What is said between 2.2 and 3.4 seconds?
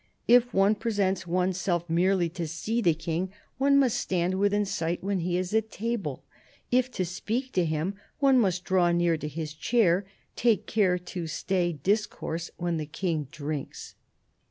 to see the King,